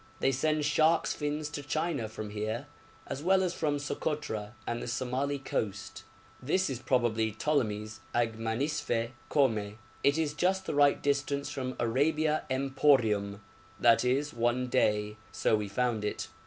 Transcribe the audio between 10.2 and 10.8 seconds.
just the